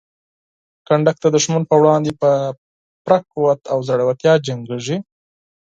کنډک 0.87 1.17
د 1.21 1.25
دښمن 1.35 1.63
په 1.69 1.75
وړاندې 1.81 2.11
په 2.21 2.29
پوره 3.01 3.17
قوت 3.31 3.61
او 3.71 3.77
زړورتیا 3.87 4.33
جنګیږي. 4.47 4.97